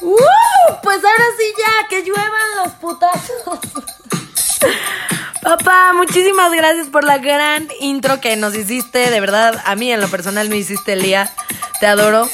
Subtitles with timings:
[0.00, 0.16] Uh,
[0.82, 3.58] pues ahora sí ya, que lluevan los putazos.
[5.42, 9.10] Papá, muchísimas gracias por la gran intro que nos hiciste.
[9.10, 11.32] De verdad, a mí en lo personal me hiciste el día.
[11.80, 12.28] Te adoro.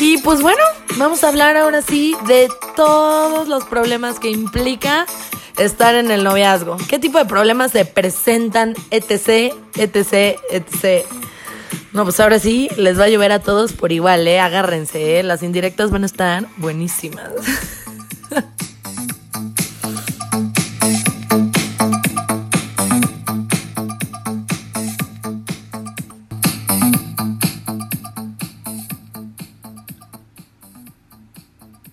[0.00, 0.62] Y pues bueno,
[0.96, 5.06] vamos a hablar ahora sí de todos los problemas que implica
[5.58, 6.76] estar en el noviazgo.
[6.88, 8.74] ¿Qué tipo de problemas se presentan?
[8.90, 11.06] Etc, etc, etc.
[11.92, 14.40] No, pues ahora sí, les va a llover a todos por igual, ¿eh?
[14.40, 15.22] Agárrense, ¿eh?
[15.22, 17.30] Las indirectas van a estar buenísimas.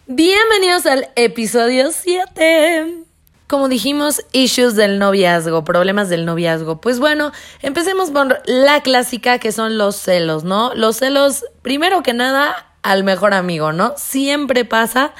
[0.07, 3.08] Bienvenidos al episodio 7.
[3.49, 6.79] Como dijimos, issues del noviazgo, problemas del noviazgo.
[6.79, 7.31] Pues bueno,
[7.63, 10.75] empecemos por la clásica que son los celos, ¿no?
[10.75, 13.95] Los celos, primero que nada, al mejor amigo, ¿no?
[13.97, 15.13] Siempre pasa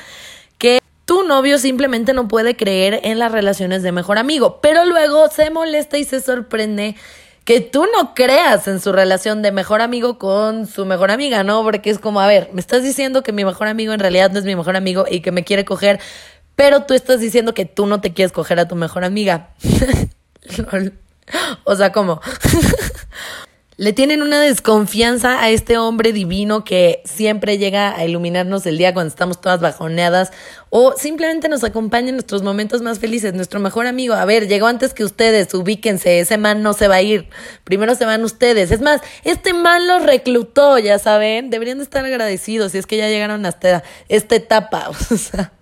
[0.59, 5.27] que tu novio simplemente no puede creer en las relaciones de mejor amigo, pero luego
[5.29, 6.95] se molesta y se sorprende
[7.45, 11.63] que tú no creas en su relación de mejor amigo con su mejor amiga, ¿no?
[11.63, 14.37] Porque es como, a ver, me estás diciendo que mi mejor amigo en realidad no
[14.37, 15.99] es mi mejor amigo y que me quiere coger,
[16.59, 19.51] pero tú estás diciendo que tú no te quieres coger a tu mejor amiga.
[21.63, 22.19] o sea, ¿cómo?
[23.77, 28.93] Le tienen una desconfianza a este hombre divino que siempre llega a iluminarnos el día
[28.93, 30.33] cuando estamos todas bajoneadas
[30.69, 34.15] o simplemente nos acompaña en nuestros momentos más felices, nuestro mejor amigo.
[34.15, 37.29] A ver, llegó antes que ustedes, ubíquense, ese man no se va a ir.
[37.63, 38.71] Primero se van ustedes.
[38.71, 41.51] Es más, este man los reclutó, ya saben.
[41.51, 44.89] Deberían de estar agradecidos si es que ya llegaron hasta esta etapa.
[45.09, 45.53] O sea,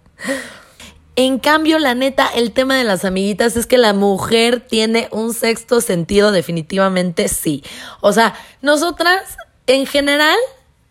[1.18, 5.34] en cambio, la neta, el tema de las amiguitas es que la mujer tiene un
[5.34, 7.64] sexto sentido, definitivamente sí.
[8.02, 10.38] O sea, nosotras, en general,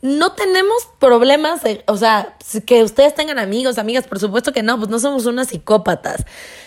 [0.02, 2.34] no tenemos problemas, o sea,
[2.66, 6.24] que ustedes tengan amigos, amigas, por supuesto que no, pues no somos unas psicópatas.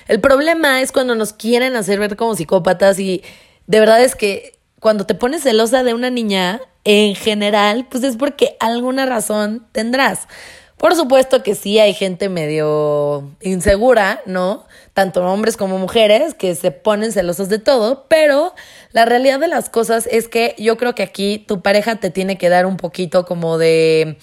[0.08, 3.24] El problema es cuando nos quieren hacer ver como psicópatas y
[3.68, 8.16] de verdad es que cuando te pones celosa de una niña, en general, pues es
[8.16, 10.30] porque alguna razón tendrás.
[10.80, 14.66] Por supuesto que sí hay gente medio insegura, ¿no?
[14.94, 18.54] Tanto hombres como mujeres que se ponen celosos de todo, pero
[18.94, 22.38] la realidad de las cosas es que yo creo que aquí tu pareja te tiene
[22.38, 24.18] que dar un poquito como de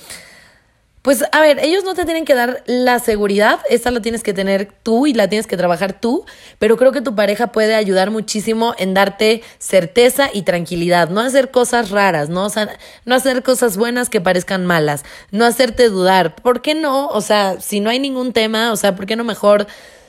[1.07, 4.35] pues a ver, ellos no te tienen que dar la seguridad, esa la tienes que
[4.35, 6.25] tener tú y la tienes que trabajar tú,
[6.59, 11.53] pero creo que tu pareja puede ayudar muchísimo en darte certeza y tranquilidad, no hacer
[11.53, 12.49] cosas raras, ¿no?
[13.05, 17.07] No hacer cosas buenas que parezcan malas, no hacerte dudar, ¿por qué no?
[17.07, 19.69] O sea, si no hay ningún tema, o sea, ¿por qué no mejor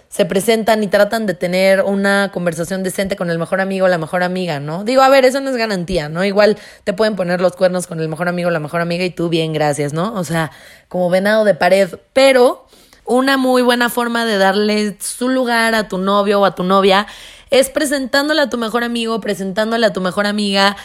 [0.09, 4.23] se presentan y tratan de tener una conversación decente con el mejor amigo la mejor
[4.23, 4.83] amiga, ¿no?
[4.83, 6.23] Digo, a ver, eso no es garantía, ¿no?
[6.23, 9.29] Igual te pueden poner los cuernos con el mejor amigo la mejor amiga y tú
[9.29, 10.13] bien, gracias, ¿no?
[10.13, 10.51] O sea,
[10.87, 12.67] como venado de pared, pero
[13.05, 17.07] una muy buena forma de darle su lugar a tu novio o a tu novia
[17.49, 20.75] es presentándole a tu mejor amigo, presentándole a tu mejor amiga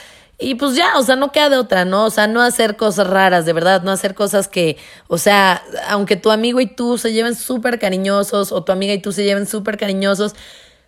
[0.42, 2.04] y pues ya, o sea, no queda de otra, ¿no?
[2.04, 4.76] O sea, no hacer cosas raras, de verdad, no hacer cosas que,
[5.08, 8.98] o sea, aunque tu amigo y tú se lleven súper cariñosos o tu amiga y
[8.98, 10.34] tú se lleven súper cariñosos,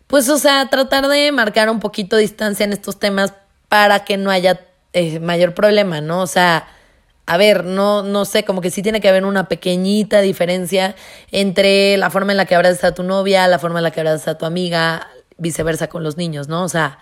[0.07, 3.33] pues, o sea, tratar de marcar un poquito de distancia en estos temas
[3.69, 4.61] para que no haya
[4.93, 6.21] eh, mayor problema, ¿no?
[6.21, 6.69] O sea,
[7.27, 10.95] a ver, no, no sé, como que sí tiene que haber una pequeñita diferencia
[11.33, 14.01] entre la forma en la que abrazas a tu novia, la forma en la que
[14.01, 16.65] abrazas a tu amiga, viceversa con los niños, ¿no?
[16.65, 16.99] O sea,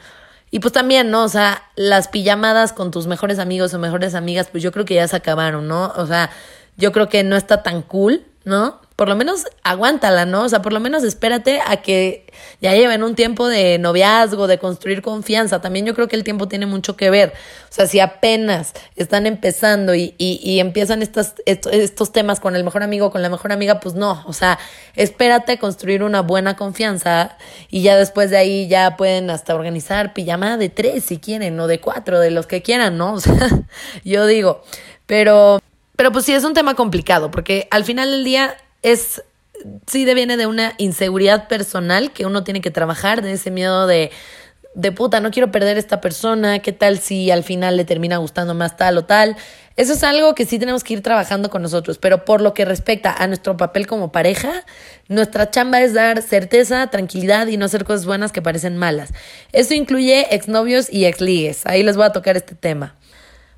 [0.55, 1.25] y pues también, ¿no?
[1.25, 4.95] O sea, las pijamadas con tus mejores amigos o mejores amigas, pues yo creo que
[4.95, 5.95] ya se acabaron, ¿no?
[5.97, 6.29] O sea,
[6.77, 8.79] yo creo que no está tan cool, ¿no?
[9.03, 10.45] Por lo menos aguántala, ¿no?
[10.45, 14.59] O sea, por lo menos espérate a que ya lleven un tiempo de noviazgo, de
[14.59, 15.61] construir confianza.
[15.61, 17.33] También yo creo que el tiempo tiene mucho que ver.
[17.69, 22.85] O sea, si apenas están empezando y, y, empiezan estas, estos, temas con el mejor
[22.85, 24.23] amigo, con la mejor amiga, pues no.
[24.25, 24.57] O sea,
[24.95, 27.37] espérate a construir una buena confianza
[27.71, 31.67] y ya después de ahí ya pueden hasta organizar pijamada de tres si quieren, o
[31.67, 33.15] de cuatro, de los que quieran, ¿no?
[33.15, 33.49] O sea,
[34.05, 34.63] yo digo,
[35.07, 35.59] pero...
[35.95, 39.23] Pero pues sí es un tema complicado, porque al final del día es,
[39.87, 44.11] sí viene de una inseguridad personal que uno tiene que trabajar, de ese miedo de,
[44.75, 48.17] de puta, no quiero perder a esta persona, qué tal si al final le termina
[48.17, 49.37] gustando más tal o tal.
[49.77, 52.65] Eso es algo que sí tenemos que ir trabajando con nosotros, pero por lo que
[52.65, 54.65] respecta a nuestro papel como pareja,
[55.09, 59.13] nuestra chamba es dar certeza, tranquilidad y no hacer cosas buenas que parecen malas.
[59.53, 61.65] Eso incluye exnovios y exligues.
[61.65, 62.97] Ahí les voy a tocar este tema.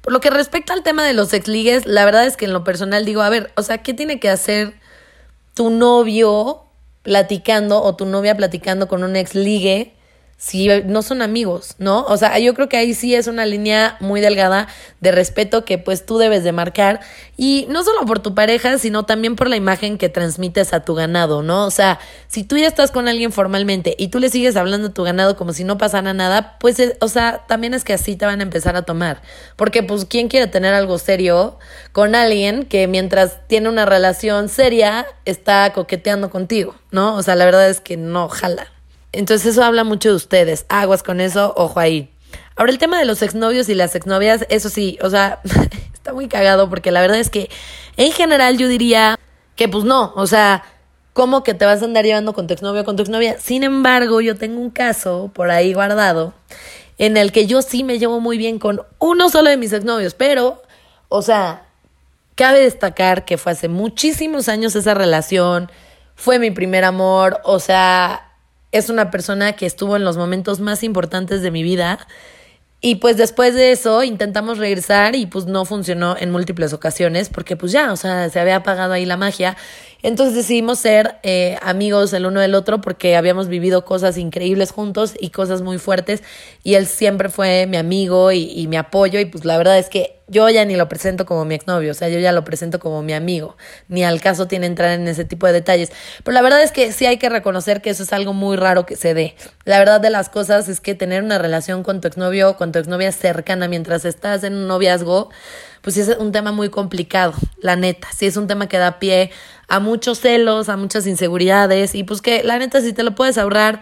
[0.02, 2.62] Por lo que respecta al tema de los exligues, la verdad es que en lo
[2.62, 4.74] personal digo, a ver, o sea, ¿qué tiene que hacer
[5.54, 6.64] tu novio
[7.02, 9.94] platicando o tu novia platicando con un ex ligue
[10.36, 12.04] si no son amigos, ¿no?
[12.04, 14.68] O sea, yo creo que ahí sí es una línea muy delgada
[15.00, 17.00] de respeto que pues tú debes de marcar
[17.36, 20.94] y no solo por tu pareja, sino también por la imagen que transmites a tu
[20.94, 21.64] ganado, ¿no?
[21.64, 21.98] O sea,
[22.28, 25.36] si tú ya estás con alguien formalmente y tú le sigues hablando a tu ganado
[25.36, 28.40] como si no pasara nada, pues, eh, o sea, también es que así te van
[28.40, 29.22] a empezar a tomar,
[29.56, 31.58] porque pues, ¿quién quiere tener algo serio
[31.92, 37.14] con alguien que mientras tiene una relación seria está coqueteando contigo, ¿no?
[37.16, 38.73] O sea, la verdad es que no jala.
[39.14, 40.66] Entonces eso habla mucho de ustedes.
[40.68, 42.10] Aguas con eso, ojo ahí.
[42.56, 45.40] Ahora el tema de los exnovios y las exnovias, eso sí, o sea,
[45.94, 47.50] está muy cagado porque la verdad es que
[47.96, 49.18] en general yo diría
[49.56, 50.64] que pues no, o sea,
[51.12, 53.38] ¿cómo que te vas a andar llevando con tu exnovio con tu exnovia?
[53.40, 56.34] Sin embargo, yo tengo un caso por ahí guardado
[56.98, 60.14] en el que yo sí me llevo muy bien con uno solo de mis exnovios,
[60.14, 60.62] pero,
[61.08, 61.66] o sea,
[62.34, 65.70] cabe destacar que fue hace muchísimos años esa relación,
[66.14, 68.33] fue mi primer amor, o sea,
[68.74, 72.06] es una persona que estuvo en los momentos más importantes de mi vida.
[72.80, 77.56] Y pues después de eso intentamos regresar y pues no funcionó en múltiples ocasiones porque
[77.56, 79.56] pues ya, o sea, se había apagado ahí la magia.
[80.04, 85.14] Entonces decidimos ser eh, amigos el uno del otro porque habíamos vivido cosas increíbles juntos
[85.18, 86.22] y cosas muy fuertes
[86.62, 90.20] y él siempre fue mi amigo y, mi apoyo y pues la verdad es que
[90.28, 93.02] yo ya ni lo presento como mi exnovio, o sea, yo ya lo presento como
[93.02, 93.56] mi amigo,
[93.88, 95.90] ni al caso tiene entrar en ese tipo de detalles.
[96.22, 98.86] Pero la verdad es que sí hay que reconocer que eso es algo muy raro
[98.86, 99.36] que se dé.
[99.64, 102.78] La verdad de las cosas es que tener una relación con tu exnovio, con tu
[102.78, 105.28] exnovia cercana mientras estás en un noviazgo,
[105.82, 108.08] pues es un tema muy complicado, la neta.
[108.16, 109.30] Sí es un tema que da pie
[109.68, 113.38] a muchos celos, a muchas inseguridades y pues que la neta si te lo puedes
[113.38, 113.80] ahorrar,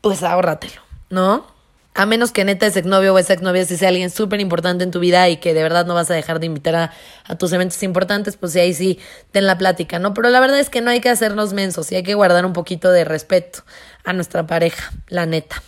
[0.00, 0.80] pues ahórratelo,
[1.10, 1.46] ¿no?
[1.94, 4.90] A menos que neta ese exnovio o esa exnovia si sea alguien súper importante en
[4.90, 6.92] tu vida y que de verdad no vas a dejar de invitar
[7.26, 8.98] a, tus eventos importantes, pues sí, ahí sí,
[9.32, 10.12] ten la plática, ¿no?
[10.12, 12.52] Pero la verdad es que no hay que hacernos mensos y hay que guardar un
[12.52, 13.60] poquito de respeto
[14.04, 15.62] a nuestra pareja, la neta.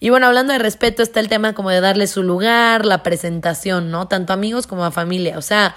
[0.00, 3.90] Y bueno, hablando de respeto, está el tema como de darle su lugar, la presentación,
[3.90, 4.08] ¿no?
[4.08, 5.36] Tanto amigos como a familia.
[5.36, 5.76] O sea,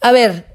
[0.00, 0.53] a ver,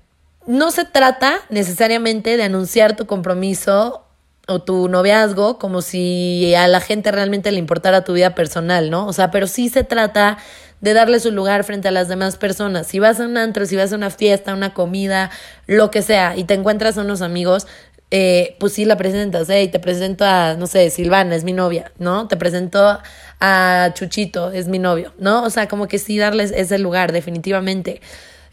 [0.49, 4.03] no se trata necesariamente de anunciar tu compromiso
[4.47, 9.05] o tu noviazgo como si a la gente realmente le importara tu vida personal, ¿no?
[9.05, 10.39] O sea, pero sí se trata
[10.81, 12.87] de darle su lugar frente a las demás personas.
[12.87, 15.29] Si vas a un antro, si vas a una fiesta, una comida,
[15.67, 17.67] lo que sea, y te encuentras a unos amigos,
[18.09, 19.61] eh, pues sí la presentas, ¿eh?
[19.61, 22.27] Y te presento a, no sé, Silvana, es mi novia, ¿no?
[22.27, 22.99] Te presento
[23.39, 25.43] a Chuchito, es mi novio, ¿no?
[25.43, 28.01] O sea, como que sí darles ese lugar, definitivamente.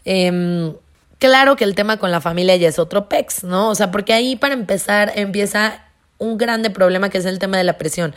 [0.05, 0.75] Eh,
[1.19, 3.69] claro que el tema con la familia ya es otro pex, ¿no?
[3.69, 5.83] O sea, porque ahí para empezar empieza
[6.17, 8.15] un grande problema que es el tema de la presión.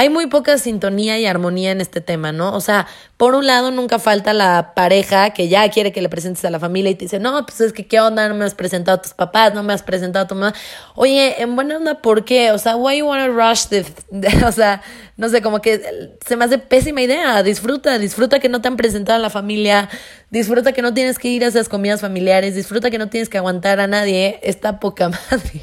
[0.00, 2.54] Hay muy poca sintonía y armonía en este tema, ¿no?
[2.54, 2.86] O sea,
[3.18, 6.58] por un lado nunca falta la pareja que ya quiere que le presentes a la
[6.58, 9.02] familia y te dice, no, pues es que qué onda, no me has presentado a
[9.02, 10.54] tus papás, no me has presentado a tu mamá.
[10.94, 12.50] Oye, en buena onda, ¿por qué?
[12.50, 13.84] O sea, why you wanna rush the,
[14.46, 14.80] o sea,
[15.18, 17.42] no sé, como que se me hace pésima idea.
[17.42, 19.90] Disfruta, disfruta que no te han presentado a la familia,
[20.30, 23.36] disfruta que no tienes que ir a esas comidas familiares, disfruta que no tienes que
[23.36, 24.40] aguantar a nadie.
[24.44, 25.60] Está poca madre.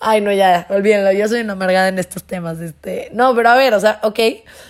[0.00, 3.56] Ay, no, ya, olvídenlo, yo soy una amargada en estos temas, este, no, pero a
[3.56, 4.18] ver, o sea, ok,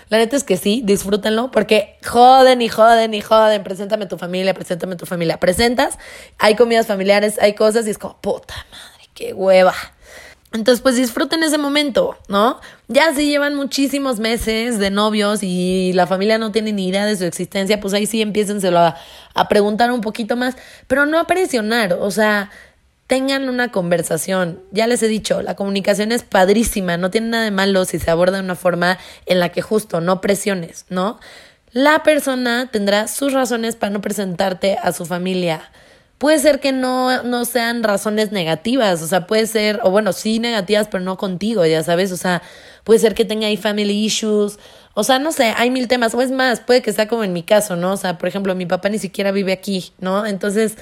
[0.08, 4.54] la neta es que sí, disfrútenlo, porque joden y joden y joden, preséntame tu familia,
[4.54, 5.98] preséntame tu familia, presentas,
[6.38, 9.74] hay comidas familiares, hay cosas y es como, puta madre, qué hueva.
[10.54, 12.58] Entonces, pues disfruten ese momento, ¿no?
[12.86, 17.16] Ya si llevan muchísimos meses de novios y la familia no tiene ni idea de
[17.18, 18.96] su existencia, pues ahí sí empiécenselo a,
[19.34, 22.50] a preguntar un poquito más, pero no a presionar, o sea,
[23.08, 24.60] tengan una conversación.
[24.70, 28.10] Ya les he dicho, la comunicación es padrísima, no tiene nada de malo si se
[28.10, 31.18] aborda de una forma en la que justo no presiones, ¿no?
[31.72, 35.72] La persona tendrá sus razones para no presentarte a su familia.
[36.18, 40.38] Puede ser que no, no sean razones negativas, o sea, puede ser, o bueno, sí
[40.38, 42.42] negativas, pero no contigo, ya sabes, o sea,
[42.84, 44.58] puede ser que tenga ahí family issues,
[44.94, 47.32] o sea, no sé, hay mil temas, o es más, puede que sea como en
[47.32, 47.92] mi caso, ¿no?
[47.92, 50.26] O sea, por ejemplo, mi papá ni siquiera vive aquí, ¿no?
[50.26, 50.76] Entonces,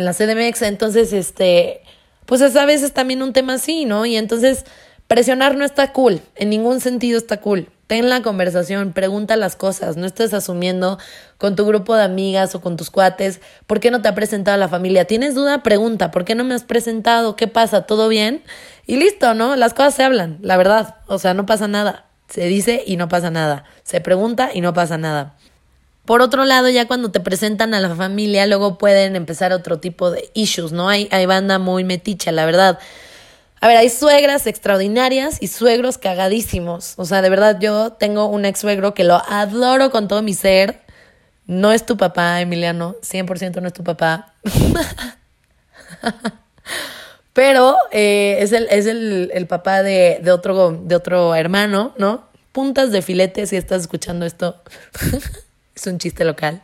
[0.00, 0.62] en la CDMX.
[0.62, 1.82] Entonces, este,
[2.26, 4.06] pues es a veces también un tema así, ¿no?
[4.06, 4.64] Y entonces
[5.06, 7.68] presionar no está cool, en ningún sentido está cool.
[7.88, 10.98] Ten la conversación, pregunta las cosas, no estés asumiendo
[11.38, 14.56] con tu grupo de amigas o con tus cuates, ¿por qué no te ha presentado
[14.56, 15.06] la familia?
[15.06, 15.64] ¿Tienes duda?
[15.64, 17.34] Pregunta, ¿por qué no me has presentado?
[17.34, 17.82] ¿Qué pasa?
[17.82, 18.44] ¿Todo bien?
[18.86, 19.56] Y listo, ¿no?
[19.56, 22.06] Las cosas se hablan, la verdad, o sea, no pasa nada.
[22.28, 23.64] Se dice y no pasa nada.
[23.82, 25.34] Se pregunta y no pasa nada.
[26.10, 30.10] Por otro lado, ya cuando te presentan a la familia, luego pueden empezar otro tipo
[30.10, 30.88] de issues, ¿no?
[30.88, 32.80] Hay, hay banda muy meticha, la verdad.
[33.60, 36.94] A ver, hay suegras extraordinarias y suegros cagadísimos.
[36.96, 40.34] O sea, de verdad, yo tengo un ex suegro que lo adoro con todo mi
[40.34, 40.80] ser.
[41.46, 42.96] No es tu papá, Emiliano.
[43.02, 44.34] 100% no es tu papá.
[47.32, 52.24] Pero eh, es, el, es el, el papá de, de, otro, de otro hermano, ¿no?
[52.50, 54.60] Puntas de filete, si estás escuchando esto.
[55.80, 56.62] es un chiste local.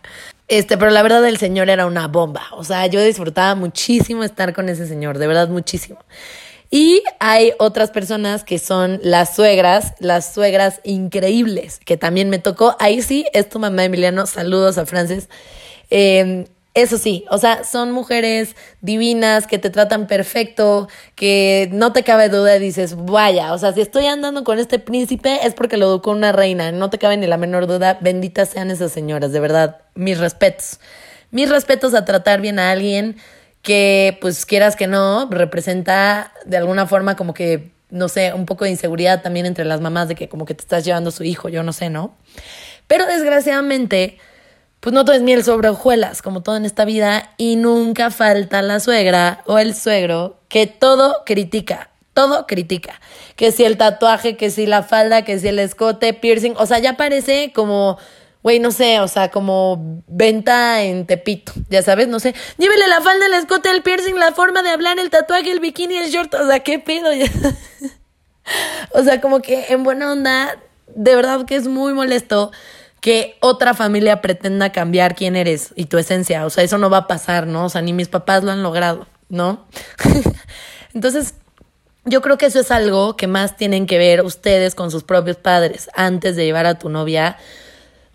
[0.48, 2.42] Este, pero la verdad el señor era una bomba.
[2.52, 5.98] O sea, yo disfrutaba muchísimo estar con ese señor, de verdad muchísimo.
[6.70, 12.76] Y hay otras personas que son las suegras, las suegras increíbles, que también me tocó.
[12.80, 14.26] Ahí sí, es tu mamá Emiliano.
[14.26, 15.28] Saludos a Frances.
[15.90, 16.46] Eh,
[16.76, 22.28] eso sí, o sea, son mujeres divinas que te tratan perfecto, que no te cabe
[22.28, 25.86] duda y dices, vaya, o sea, si estoy andando con este príncipe es porque lo
[25.86, 29.40] educó una reina, no te cabe ni la menor duda, benditas sean esas señoras, de
[29.40, 30.78] verdad, mis respetos.
[31.30, 33.16] Mis respetos a tratar bien a alguien
[33.62, 38.66] que, pues quieras que no, representa de alguna forma como que, no sé, un poco
[38.66, 41.24] de inseguridad también entre las mamás de que como que te estás llevando a su
[41.24, 42.14] hijo, yo no sé, ¿no?
[42.86, 44.18] Pero desgraciadamente
[44.86, 48.62] pues no todo es miel sobre hojuelas, como todo en esta vida, y nunca falta
[48.62, 53.00] la suegra o el suegro que todo critica, todo critica.
[53.34, 56.78] Que si el tatuaje, que si la falda, que si el escote, piercing, o sea,
[56.78, 57.98] ya parece como,
[58.44, 63.00] güey, no sé, o sea, como venta en Tepito, ya sabes, no sé, llévele la
[63.00, 66.32] falda, el escote, el piercing, la forma de hablar, el tatuaje, el bikini, el short,
[66.34, 67.10] o sea, qué pedo.
[68.92, 70.56] o sea, como que en buena onda,
[70.94, 72.52] de verdad que es muy molesto
[73.00, 76.44] que otra familia pretenda cambiar quién eres y tu esencia.
[76.46, 77.66] O sea, eso no va a pasar, ¿no?
[77.66, 79.66] O sea, ni mis papás lo han logrado, ¿no?
[80.94, 81.34] Entonces,
[82.04, 85.36] yo creo que eso es algo que más tienen que ver ustedes con sus propios
[85.36, 87.36] padres antes de llevar a tu novia.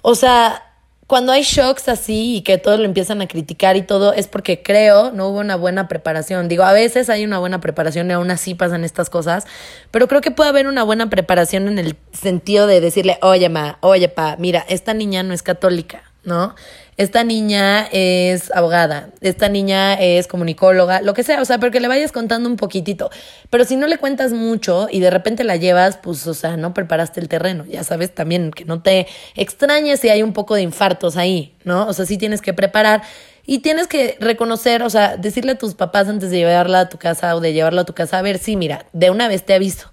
[0.01, 0.70] O sea,
[1.11, 4.63] cuando hay shocks así y que todos lo empiezan a criticar y todo, es porque
[4.63, 6.47] creo no hubo una buena preparación.
[6.47, 9.45] Digo, a veces hay una buena preparación y aún así pasan estas cosas,
[9.91, 13.77] pero creo que puede haber una buena preparación en el sentido de decirle, oye, ma,
[13.81, 16.55] oye, pa, mira, esta niña no es católica, ¿no?
[16.97, 21.79] Esta niña es abogada, esta niña es comunicóloga, lo que sea, o sea, pero que
[21.79, 23.09] le vayas contando un poquitito.
[23.49, 26.73] Pero si no le cuentas mucho y de repente la llevas, pues, o sea, no
[26.73, 30.61] preparaste el terreno, ya sabes también que no te extrañes si hay un poco de
[30.61, 31.87] infartos ahí, ¿no?
[31.87, 33.01] O sea, sí tienes que preparar
[33.45, 36.97] y tienes que reconocer, o sea, decirle a tus papás antes de llevarla a tu
[36.97, 39.53] casa o de llevarla a tu casa, a ver, sí, mira, de una vez te
[39.53, 39.91] aviso,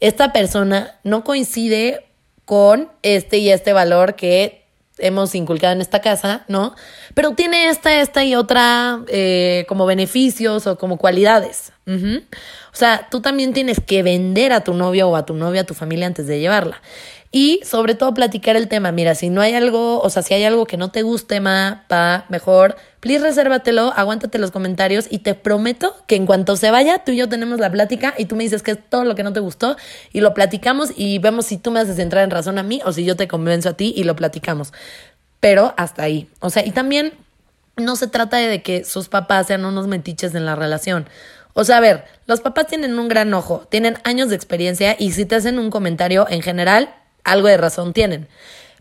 [0.00, 2.06] esta persona no coincide
[2.44, 4.59] con este y este valor que
[5.00, 6.74] hemos inculcado en esta casa, ¿no?
[7.14, 11.72] Pero tiene esta, esta y otra eh, como beneficios o como cualidades.
[11.86, 15.64] O sea, tú también tienes que vender a tu novio o a tu novia, a
[15.64, 16.80] tu familia antes de llevarla.
[17.32, 18.90] Y sobre todo platicar el tema.
[18.90, 21.84] Mira, si no hay algo, o sea, si hay algo que no te guste, ma,
[21.86, 27.04] pa, mejor, please resérvatelo, aguántate los comentarios y te prometo que en cuanto se vaya,
[27.04, 29.22] tú y yo tenemos la plática y tú me dices que es todo lo que
[29.22, 29.76] no te gustó
[30.12, 32.92] y lo platicamos y vemos si tú me haces entrar en razón a mí o
[32.92, 34.72] si yo te convenzo a ti y lo platicamos.
[35.38, 36.28] Pero hasta ahí.
[36.40, 37.12] O sea, y también
[37.76, 41.08] no se trata de que sus papás sean unos metiches en la relación.
[41.54, 45.12] O sea, a ver, los papás tienen un gran ojo, tienen años de experiencia y
[45.12, 48.28] si te hacen un comentario en general, algo de razón tienen.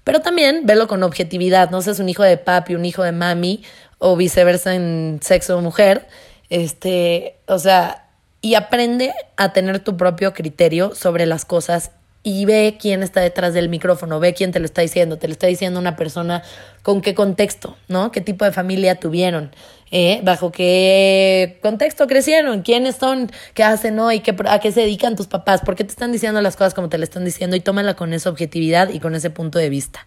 [0.04, 3.64] Pero también velo con objetividad, no seas un hijo de papi, un hijo de mami
[3.98, 6.08] o viceversa en sexo o mujer.
[6.50, 8.08] Este, o sea,
[8.42, 11.92] y aprende a tener tu propio criterio sobre las cosas
[12.30, 15.32] y ve quién está detrás del micrófono, ve quién te lo está diciendo, te lo
[15.32, 16.44] está diciendo una persona
[16.84, 18.12] con qué contexto, ¿no?
[18.12, 19.52] ¿Qué tipo de familia tuvieron?
[19.90, 20.22] ¿Eh?
[20.24, 22.62] ¿Bajo qué contexto crecieron?
[22.62, 23.32] ¿Quiénes son?
[23.56, 24.20] ¿Qué hacen hoy?
[24.20, 25.62] ¿Qué, ¿A qué se dedican tus papás?
[25.62, 27.56] ¿Por qué te están diciendo las cosas como te le están diciendo?
[27.56, 30.06] Y tómala con esa objetividad y con ese punto de vista.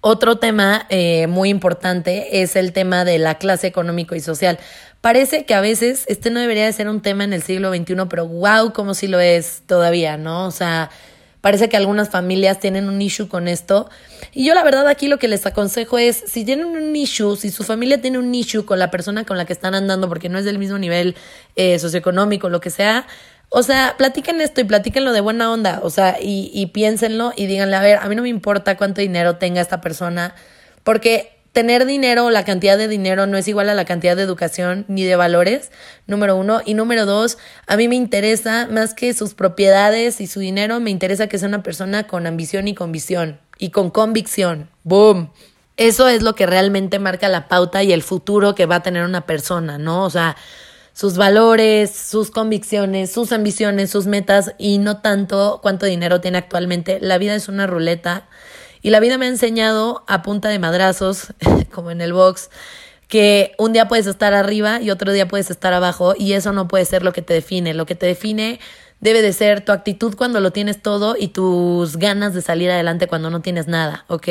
[0.00, 4.58] Otro tema eh, muy importante es el tema de la clase económico y social.
[5.00, 8.06] Parece que a veces este no debería de ser un tema en el siglo XXI,
[8.08, 10.46] pero wow, como si lo es todavía, ¿no?
[10.46, 10.90] O sea,
[11.42, 13.90] Parece que algunas familias tienen un issue con esto.
[14.32, 17.50] Y yo la verdad aquí lo que les aconsejo es, si tienen un issue, si
[17.50, 20.38] su familia tiene un issue con la persona con la que están andando porque no
[20.38, 21.16] es del mismo nivel
[21.56, 23.06] eh, socioeconómico, lo que sea,
[23.48, 27.46] o sea, platiquen esto y platíquenlo de buena onda, o sea, y, y piénsenlo y
[27.46, 30.34] díganle, a ver, a mí no me importa cuánto dinero tenga esta persona,
[30.84, 34.84] porque tener dinero, la cantidad de dinero no es igual a la cantidad de educación
[34.88, 35.70] ni de valores,
[36.06, 36.60] número uno.
[36.64, 40.90] Y número dos, a mí me interesa más que sus propiedades y su dinero, me
[40.90, 44.70] interesa que sea una persona con ambición y convicción y con convicción.
[44.82, 45.30] ¡Boom!
[45.76, 49.04] Eso es lo que realmente marca la pauta y el futuro que va a tener
[49.04, 50.04] una persona, ¿no?
[50.04, 50.36] O sea,
[50.92, 56.98] sus valores, sus convicciones, sus ambiciones, sus metas y no tanto cuánto dinero tiene actualmente.
[57.00, 58.28] La vida es una ruleta
[58.82, 61.32] y la vida me ha enseñado a punta de madrazos,
[61.72, 62.50] como en el box,
[63.08, 66.66] que un día puedes estar arriba y otro día puedes estar abajo y eso no
[66.66, 67.74] puede ser lo que te define.
[67.74, 68.58] Lo que te define
[69.00, 73.08] debe de ser tu actitud cuando lo tienes todo y tus ganas de salir adelante
[73.08, 74.28] cuando no tienes nada, ¿ok?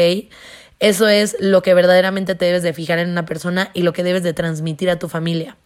[0.80, 4.04] Eso es lo que verdaderamente te debes de fijar en una persona y lo que
[4.04, 5.58] debes de transmitir a tu familia.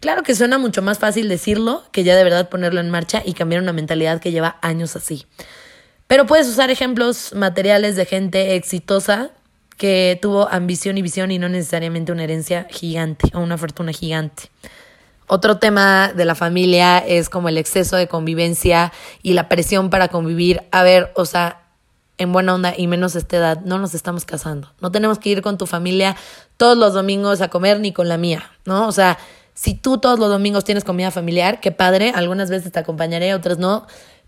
[0.00, 3.34] Claro que suena mucho más fácil decirlo que ya de verdad ponerlo en marcha y
[3.34, 5.26] cambiar una mentalidad que lleva años así.
[6.06, 9.30] Pero puedes usar ejemplos materiales de gente exitosa
[9.76, 14.50] que tuvo ambición y visión y no necesariamente una herencia gigante o una fortuna gigante.
[15.26, 20.08] Otro tema de la familia es como el exceso de convivencia y la presión para
[20.08, 20.62] convivir.
[20.70, 21.62] A ver, o sea,
[22.16, 24.72] en buena onda y menos esta edad, no nos estamos casando.
[24.80, 26.16] No tenemos que ir con tu familia
[26.56, 28.86] todos los domingos a comer ni con la mía, ¿no?
[28.86, 29.18] O sea,
[29.54, 33.58] si tú todos los domingos tienes comida familiar, qué padre, algunas veces te acompañaré, otras
[33.58, 33.86] no,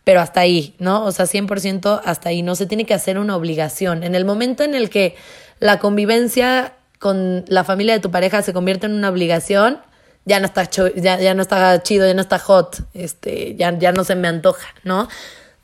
[0.08, 1.04] pero hasta ahí, ¿no?
[1.04, 4.02] O sea, 100% hasta ahí, no se tiene que hacer una obligación.
[4.02, 5.16] En el momento en el que
[5.58, 9.82] la convivencia con la familia de tu pareja se convierte en una obligación,
[10.24, 13.92] ya no está, ya, ya no está chido, ya no está hot, este, ya, ya
[13.92, 15.10] no se me antoja, ¿no?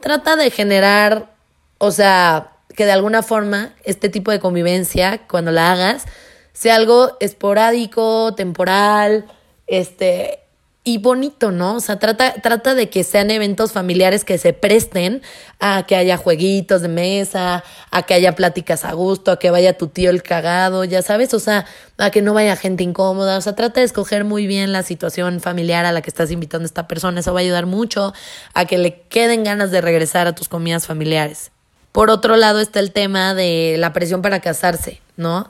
[0.00, 1.30] Trata de generar
[1.78, 6.04] o sea, que de alguna forma este tipo de convivencia, cuando la hagas,
[6.52, 9.24] sea algo esporádico, temporal,
[9.66, 10.40] este,
[10.86, 11.76] y bonito, ¿no?
[11.76, 15.22] O sea, trata, trata de que sean eventos familiares que se presten
[15.58, 19.78] a que haya jueguitos de mesa, a que haya pláticas a gusto, a que vaya
[19.78, 21.64] tu tío el cagado, ya sabes, o sea,
[21.96, 25.40] a que no vaya gente incómoda, o sea, trata de escoger muy bien la situación
[25.40, 28.12] familiar a la que estás invitando a esta persona, eso va a ayudar mucho
[28.52, 31.50] a que le queden ganas de regresar a tus comidas familiares.
[31.92, 35.48] Por otro lado está el tema de la presión para casarse, ¿no?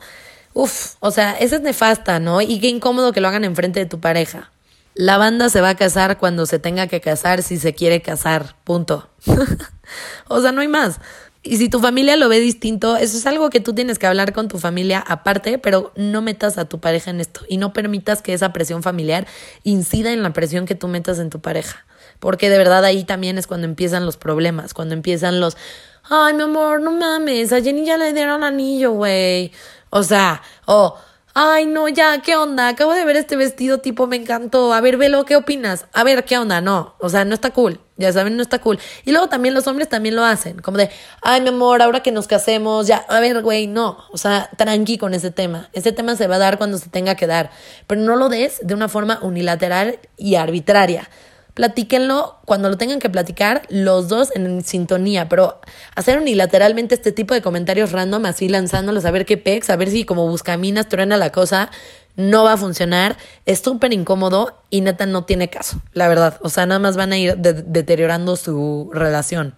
[0.53, 2.41] Uf, o sea, esa es nefasta, ¿no?
[2.41, 4.53] Y qué incómodo que lo hagan enfrente de tu pareja.
[4.95, 8.57] La banda se va a casar cuando se tenga que casar si se quiere casar,
[8.65, 9.11] punto.
[10.29, 11.01] o sea, no hay más.
[11.47, 14.33] Y si tu familia lo ve distinto, eso es algo que tú tienes que hablar
[14.33, 18.23] con tu familia aparte, pero no metas a tu pareja en esto y no permitas
[18.23, 19.27] que esa presión familiar
[19.63, 21.85] incida en la presión que tú metas en tu pareja.
[22.19, 25.59] Porque de verdad ahí también es cuando empiezan los problemas, cuando empiezan los,
[26.05, 29.53] ay, mi amor, no mames, a Jenny ya le dieron anillo, güey.
[29.91, 30.97] O sea, o,
[31.35, 32.69] ay, no, ya, ¿qué onda?
[32.69, 34.73] Acabo de ver este vestido tipo, me encantó.
[34.73, 35.87] A ver, velo, ¿qué opinas?
[35.93, 36.61] A ver, ¿qué onda?
[36.61, 37.81] No, o sea, no está cool.
[37.97, 38.79] Ya saben, no está cool.
[39.05, 40.91] Y luego también los hombres también lo hacen, como de,
[41.23, 43.99] ay, mi amor, ahora que nos casemos, ya, a ver, güey, no.
[44.12, 45.69] O sea, tranqui con ese tema.
[45.73, 47.50] Ese tema se va a dar cuando se tenga que dar.
[47.87, 51.09] Pero no lo des de una forma unilateral y arbitraria
[51.54, 55.60] platíquenlo cuando lo tengan que platicar los dos en sintonía, pero
[55.95, 59.90] hacer unilateralmente este tipo de comentarios random así lanzándolos a ver qué pex, a ver
[59.90, 61.71] si como buscaminas truena la cosa,
[62.17, 66.49] no va a funcionar, es súper incómodo y neta no tiene caso, la verdad, o
[66.49, 69.54] sea, nada más van a ir deteriorando su relación.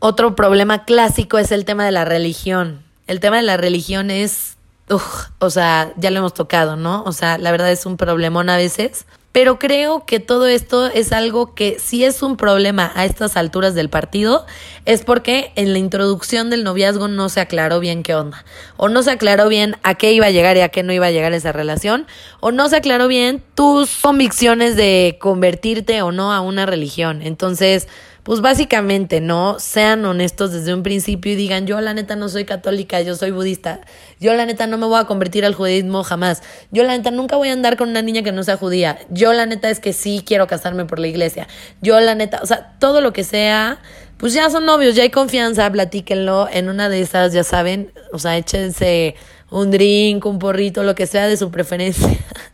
[0.00, 2.82] Otro problema clásico es el tema de la religión.
[3.06, 4.56] El tema de la religión es,
[5.38, 7.02] o sea, ya lo hemos tocado, ¿no?
[7.04, 9.04] O sea, la verdad es un problemón a veces.
[9.32, 13.74] Pero creo que todo esto es algo que si es un problema a estas alturas
[13.76, 14.44] del partido,
[14.86, 18.44] es porque en la introducción del noviazgo no se aclaró bien qué onda.
[18.76, 21.06] O no se aclaró bien a qué iba a llegar y a qué no iba
[21.06, 22.08] a llegar esa relación.
[22.40, 27.22] O no se aclaró bien tus convicciones de convertirte o no a una religión.
[27.22, 27.86] Entonces,
[28.22, 29.58] pues básicamente, ¿no?
[29.58, 33.30] Sean honestos desde un principio y digan, yo la neta no soy católica, yo soy
[33.30, 33.80] budista,
[34.20, 37.36] yo la neta no me voy a convertir al judaísmo jamás, yo la neta nunca
[37.36, 39.92] voy a andar con una niña que no sea judía, yo la neta es que
[39.92, 41.48] sí quiero casarme por la iglesia,
[41.80, 43.78] yo la neta, o sea, todo lo que sea,
[44.18, 48.18] pues ya son novios, ya hay confianza, platíquenlo, en una de esas, ya saben, o
[48.18, 49.16] sea, échense
[49.50, 52.08] un drink, un porrito, lo que sea de su preferencia.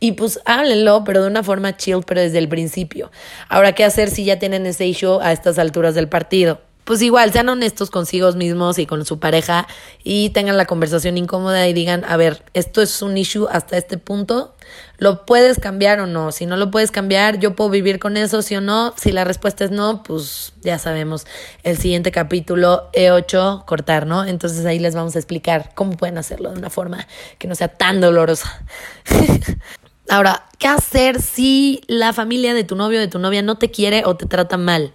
[0.00, 3.10] Y pues háblenlo, pero de una forma chill, pero desde el principio.
[3.48, 6.60] Ahora, ¿qué hacer si ya tienen ese issue a estas alturas del partido?
[6.84, 9.66] Pues igual, sean honestos consigo mismos y con su pareja
[10.02, 13.96] y tengan la conversación incómoda y digan, a ver, esto es un issue hasta este
[13.96, 14.54] punto,
[14.98, 16.30] ¿lo puedes cambiar o no?
[16.30, 18.92] Si no lo puedes cambiar, yo puedo vivir con eso, sí o no.
[18.98, 21.26] Si la respuesta es no, pues ya sabemos,
[21.62, 24.26] el siguiente capítulo E8, cortar, ¿no?
[24.26, 27.06] Entonces ahí les vamos a explicar cómo pueden hacerlo de una forma
[27.38, 28.62] que no sea tan dolorosa.
[30.08, 33.70] Ahora, ¿qué hacer si la familia de tu novio o de tu novia no te
[33.70, 34.92] quiere o te trata mal?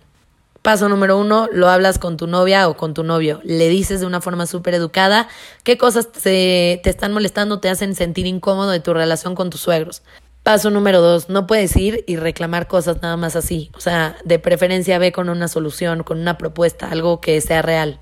[0.62, 3.39] Paso número uno, lo hablas con tu novia o con tu novio.
[3.43, 5.28] Le dices de una forma súper educada
[5.63, 9.62] qué cosas te, te están molestando, te hacen sentir incómodo de tu relación con tus
[9.62, 10.04] suegros.
[10.43, 13.72] Paso número dos, no puedes ir y reclamar cosas nada más así.
[13.76, 18.00] O sea, de preferencia ve con una solución, con una propuesta, algo que sea real.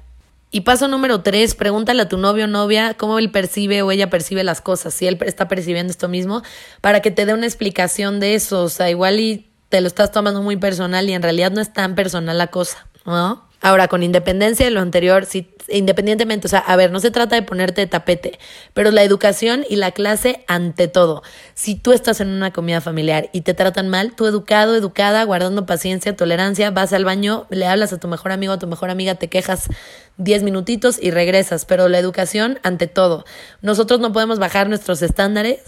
[0.57, 4.09] Y paso número tres, pregúntale a tu novio o novia cómo él percibe o ella
[4.09, 6.41] percibe las cosas, si él está percibiendo esto mismo,
[6.81, 8.63] para que te dé una explicación de eso.
[8.63, 11.71] O sea, igual y te lo estás tomando muy personal y en realidad no es
[11.73, 13.47] tan personal la cosa, ¿no?
[13.61, 17.35] Ahora, con independencia de lo anterior, si, independientemente, o sea, a ver, no se trata
[17.35, 18.39] de ponerte de tapete,
[18.73, 21.23] pero la educación y la clase ante todo.
[21.55, 25.65] Si tú estás en una comida familiar y te tratan mal, tú educado, educada, guardando
[25.65, 29.15] paciencia, tolerancia, vas al baño, le hablas a tu mejor amigo, a tu mejor amiga,
[29.15, 29.69] te quejas
[30.17, 33.23] 10 minutitos y regresas, pero la educación ante todo.
[33.61, 35.59] Nosotros no podemos bajar nuestros estándares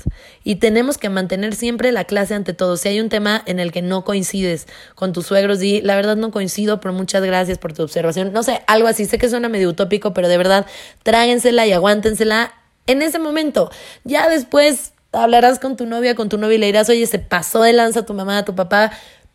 [0.43, 2.75] y tenemos que mantener siempre la clase ante todo.
[2.75, 6.15] Si hay un tema en el que no coincides con tus suegros, y la verdad
[6.15, 8.33] no coincido, pero muchas gracias por tu observación.
[8.33, 10.65] No sé, algo así, sé que suena medio utópico, pero de verdad
[11.03, 12.53] tráguensela y aguántensela
[12.87, 13.69] en ese momento.
[14.03, 17.61] Ya después hablarás con tu novia, con tu novia y le dirás, oye, se pasó
[17.61, 18.91] de lanza a tu mamá, a tu papá,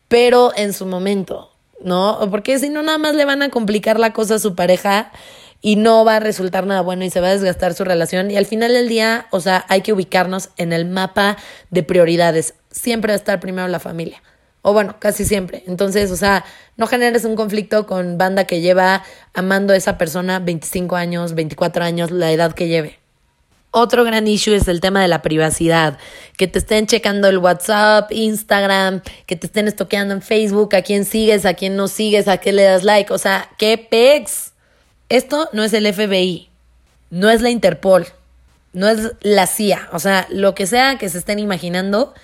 [0.08, 2.18] pero en su momento, ¿no?
[2.30, 5.12] Porque si no, nada más le van a complicar la cosa a su pareja
[5.60, 8.30] y no va a resultar nada bueno y se va a desgastar su relación.
[8.30, 11.38] Y al final del día, o sea, hay que ubicarnos en el mapa
[11.70, 12.54] de prioridades.
[12.70, 14.22] Siempre va a estar primero la familia.
[14.60, 15.62] O bueno, casi siempre.
[15.66, 16.44] Entonces, o sea,
[16.76, 21.84] no generes un conflicto con banda que lleva amando a esa persona 25 años, 24
[21.84, 23.03] años, la edad que lleve.
[23.76, 25.98] Otro gran issue es el tema de la privacidad,
[26.36, 31.04] que te estén checando el WhatsApp, Instagram, que te estén estoqueando en Facebook, a quién
[31.04, 34.52] sigues, a quién no sigues, a qué le das like, o sea, qué pex.
[35.08, 36.48] Esto no es el FBI,
[37.10, 38.06] no es la Interpol,
[38.74, 42.14] no es la CIA, o sea, lo que sea que se estén imaginando,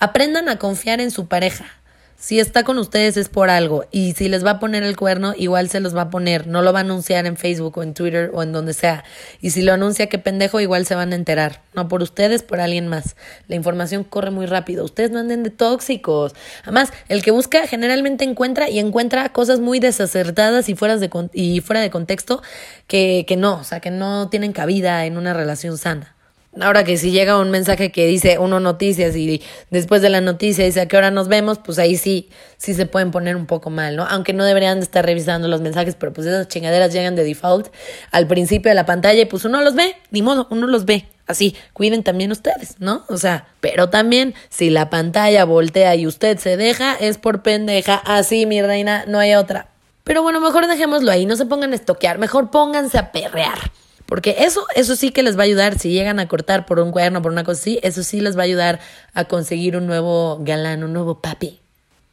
[0.00, 1.79] aprendan a confiar en su pareja.
[2.20, 5.32] Si está con ustedes es por algo y si les va a poner el cuerno,
[5.38, 7.94] igual se los va a poner, no lo va a anunciar en Facebook o en
[7.94, 9.04] Twitter o en donde sea.
[9.40, 11.62] Y si lo anuncia, qué pendejo, igual se van a enterar.
[11.72, 13.16] No por ustedes, por alguien más.
[13.48, 14.84] La información corre muy rápido.
[14.84, 16.34] Ustedes no anden de tóxicos.
[16.64, 21.62] Además, el que busca generalmente encuentra y encuentra cosas muy desacertadas y fuera de, y
[21.62, 22.42] fuera de contexto
[22.86, 26.16] que, que no, o sea, que no tienen cabida en una relación sana.
[26.60, 30.64] Ahora que si llega un mensaje que dice uno noticias y después de la noticia
[30.64, 33.70] dice a qué hora nos vemos, pues ahí sí, sí se pueden poner un poco
[33.70, 34.04] mal, ¿no?
[34.04, 37.68] Aunque no deberían de estar revisando los mensajes, pero pues esas chingaderas llegan de default
[38.10, 41.06] al principio de la pantalla y pues uno los ve, ni modo, uno los ve.
[41.28, 43.04] Así, cuiden también ustedes, ¿no?
[43.08, 47.94] O sea, pero también si la pantalla voltea y usted se deja, es por pendeja.
[47.94, 49.68] Así, mi reina, no hay otra.
[50.02, 53.70] Pero bueno, mejor dejémoslo ahí, no se pongan a estoquear, mejor pónganse a perrear.
[54.10, 56.90] Porque eso, eso sí que les va a ayudar, si llegan a cortar por un
[56.90, 58.80] cuerno, por una cosa así, eso sí les va a ayudar
[59.14, 61.60] a conseguir un nuevo galán, un nuevo papi,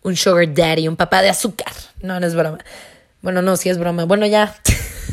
[0.03, 1.73] un sugar daddy, un papá de azúcar.
[2.03, 2.59] No, no es broma.
[3.23, 4.05] Bueno, no, sí es broma.
[4.05, 4.55] Bueno, ya.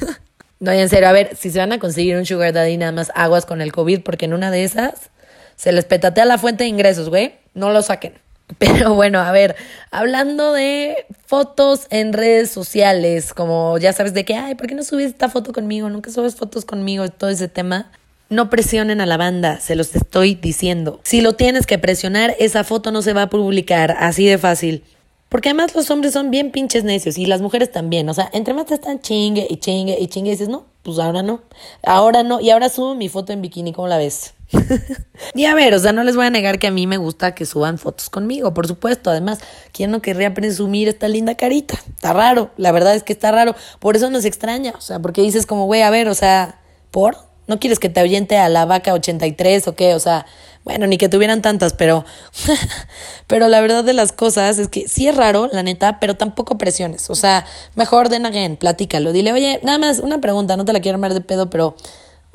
[0.61, 3.11] no, en serio, a ver, si se van a conseguir un sugar daddy, nada más
[3.15, 5.11] aguas con el COVID, porque en una de esas
[5.57, 7.37] se les petatea la fuente de ingresos, güey.
[7.55, 8.13] No lo saquen.
[8.59, 9.57] Pero bueno, a ver,
[9.91, 14.85] hablando de fotos en redes sociales, como ya sabes de que, ay, ¿por qué no
[14.85, 15.89] subes esta foto conmigo?
[15.89, 17.91] Nunca subes fotos conmigo, todo ese tema.
[18.29, 21.01] No presionen a la banda, se los estoy diciendo.
[21.05, 24.83] Si lo tienes que presionar, esa foto no se va a publicar, así de fácil.
[25.29, 28.09] Porque además los hombres son bien pinches necios y las mujeres también.
[28.09, 30.99] O sea, entre más te están chingue y chingue y chingue y dices, no, pues
[30.99, 31.43] ahora no.
[31.83, 32.41] Ahora no.
[32.41, 34.35] Y ahora subo mi foto en bikini, ¿cómo la ves?
[35.35, 37.35] y a ver, o sea, no les voy a negar que a mí me gusta
[37.35, 39.11] que suban fotos conmigo, por supuesto.
[39.11, 39.41] Además,
[39.73, 41.75] ¿quién no querría presumir esta linda carita?
[41.89, 43.55] Está raro, la verdad es que está raro.
[43.79, 47.17] Por eso nos extraña, o sea, porque dices como, güey, a ver, o sea, ¿por?
[47.47, 49.95] ¿No quieres que te ahuyente a la vaca 83 o qué?
[49.95, 50.27] O sea,
[50.65, 52.07] bueno, ni que tuvieran tantas, pero,
[53.27, 56.57] pero la verdad de las cosas es que sí es raro, la neta, pero tampoco
[56.57, 57.11] presiones.
[57.11, 59.13] O sea, mejor den again, platícalo.
[59.13, 61.77] Dile, oye, nada más una pregunta, no te la quiero armar de pedo, pero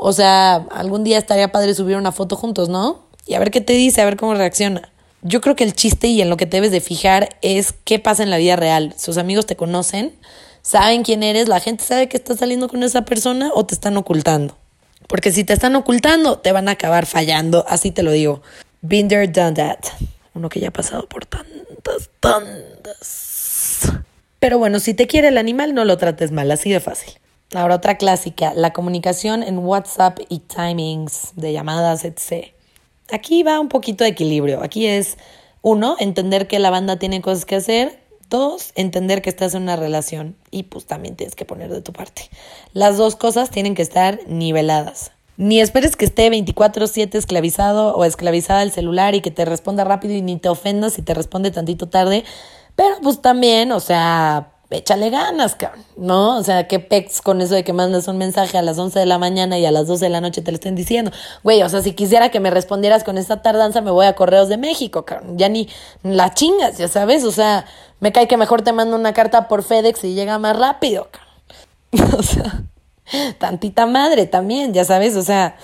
[0.01, 3.03] o sea, algún día estaría padre subir una foto juntos, ¿no?
[3.25, 4.93] Y a ver qué te dice, a ver cómo reacciona.
[5.23, 7.99] Yo creo que el chiste y en lo que te debes de fijar es qué
[7.99, 8.95] pasa en la vida real.
[8.97, 10.15] Sus amigos te conocen,
[10.62, 13.97] saben quién eres, la gente sabe que estás saliendo con esa persona o te están
[13.97, 14.55] ocultando.
[15.09, 18.41] Porque si te están ocultando, te van a acabar fallando, así te lo digo.
[18.88, 19.79] There, done that.
[20.33, 23.91] Uno que ya ha pasado por tantas, tantas.
[24.39, 27.19] Pero bueno, si te quiere el animal, no lo trates mal, así de fácil.
[27.53, 32.53] Ahora otra clásica, la comunicación en WhatsApp y timings de llamadas, etc.
[33.12, 34.62] Aquí va un poquito de equilibrio.
[34.62, 35.17] Aquí es,
[35.63, 37.99] uno, entender que la banda tiene cosas que hacer.
[38.29, 41.91] Dos, entender que estás en una relación y pues también tienes que poner de tu
[41.91, 42.29] parte.
[42.73, 45.12] Las dos cosas tienen que estar niveladas.
[45.35, 50.13] Ni esperes que esté 24/7 esclavizado o esclavizada el celular y que te responda rápido
[50.13, 52.23] y ni te ofendas si te responde tantito tarde.
[52.75, 56.38] Pero pues también, o sea, échale ganas, cabrón, ¿no?
[56.38, 59.05] O sea, qué pex con eso de que mandas un mensaje a las 11 de
[59.05, 61.12] la mañana y a las 12 de la noche te lo estén diciendo.
[61.43, 64.47] Güey, o sea, si quisiera que me respondieras con esta tardanza, me voy a Correos
[64.47, 65.38] de México, cabrón.
[65.38, 65.67] Ya ni
[66.03, 67.65] la chingas, ya sabes, o sea,
[67.99, 71.29] me cae que mejor te mando una carta por FedEx y llega más rápido, cabrón.
[72.19, 72.63] o sea,
[73.39, 75.58] tantita madre también, ya sabes, o sea,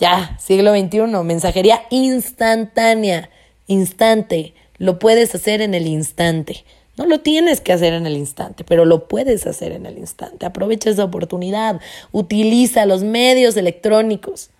[0.00, 3.30] ya, siglo XXI, mensajería instantánea,
[3.68, 6.64] instante, lo puedes hacer en el instante.
[6.98, 10.44] No lo tienes que hacer en el instante, pero lo puedes hacer en el instante.
[10.44, 11.80] Aprovecha esa oportunidad.
[12.10, 14.50] Utiliza los medios electrónicos.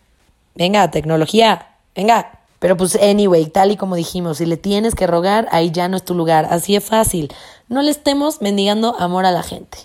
[0.54, 1.66] Venga, tecnología.
[1.96, 2.38] Venga.
[2.60, 5.96] Pero pues, anyway, tal y como dijimos, si le tienes que rogar, ahí ya no
[5.96, 6.46] es tu lugar.
[6.50, 7.32] Así es fácil.
[7.68, 9.78] No le estemos mendigando amor a la gente.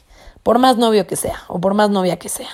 [0.44, 2.50] por más novio que sea o por más novia que sea.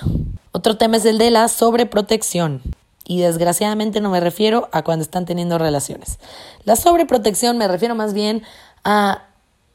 [0.52, 2.62] Otro tema es el de la sobreprotección.
[3.04, 6.20] Y desgraciadamente no me refiero a cuando están teniendo relaciones.
[6.64, 8.44] La sobreprotección me refiero más bien
[8.84, 9.24] a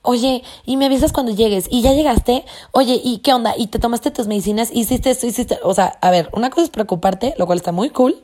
[0.06, 1.68] Oye, y me avisas cuando llegues.
[1.70, 2.46] Y ya llegaste.
[2.72, 3.54] Oye, ¿y qué onda?
[3.58, 4.70] ¿Y te tomaste tus medicinas?
[4.72, 5.28] ¿Hiciste esto?
[5.28, 5.60] ¿Hiciste?
[5.64, 8.24] O sea, a ver, una cosa es preocuparte, lo cual está muy cool.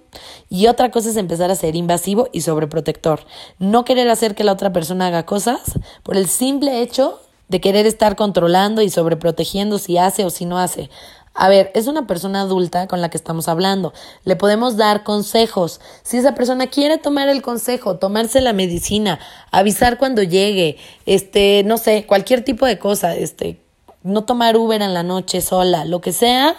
[0.49, 3.25] Y otra cosa es empezar a ser invasivo y sobreprotector.
[3.59, 7.19] No querer hacer que la otra persona haga cosas por el simple hecho
[7.51, 10.89] de querer estar controlando y sobreprotegiendo si hace o si no hace.
[11.33, 13.93] A ver, es una persona adulta con la que estamos hablando.
[14.25, 15.79] Le podemos dar consejos.
[16.03, 21.77] Si esa persona quiere tomar el consejo, tomarse la medicina, avisar cuando llegue, este, no
[21.77, 23.61] sé, cualquier tipo de cosa, este,
[24.03, 26.55] no tomar Uber en la noche sola, lo que sea,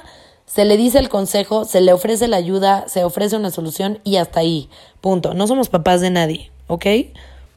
[0.46, 4.16] se le dice el consejo, se le ofrece la ayuda, se ofrece una solución y
[4.16, 4.68] hasta ahí.
[5.00, 5.34] Punto.
[5.34, 6.86] No somos papás de nadie, ¿ok?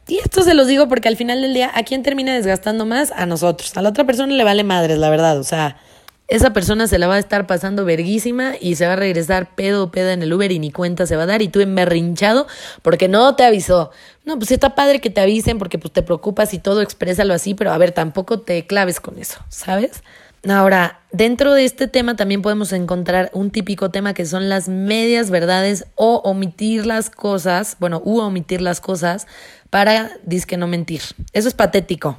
[0.07, 3.11] Y esto se los digo porque al final del día, ¿a quién termina desgastando más?
[3.15, 3.75] A nosotros.
[3.75, 5.39] A la otra persona le vale madres, la verdad.
[5.39, 5.77] O sea,
[6.27, 9.83] esa persona se la va a estar pasando verguísima y se va a regresar pedo
[9.83, 12.47] o peda en el Uber y ni cuenta se va a dar y tú emberrinchado
[12.81, 13.91] porque no te avisó.
[14.25, 17.53] No, pues está padre que te avisen porque pues te preocupas y todo, exprésalo así,
[17.53, 20.01] pero a ver, tampoco te claves con eso, ¿sabes?
[20.47, 25.31] Ahora, dentro de este tema también podemos encontrar un típico tema que son las medias
[25.31, 29.25] verdades o omitir las cosas, bueno, u omitir las cosas
[29.71, 31.01] para disque no mentir.
[31.33, 32.15] Eso es patético.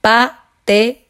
[0.00, 1.04] Patético.